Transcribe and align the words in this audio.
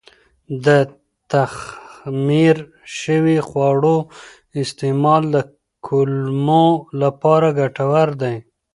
د 0.65 0.67
تخمیر 1.31 2.57
شوي 2.99 3.37
خواړو 3.47 3.97
استعمال 4.63 5.23
د 5.35 5.37
کولمو 5.85 6.67
لپاره 7.01 7.47
ګټور 7.59 8.09
دی. 8.21 8.35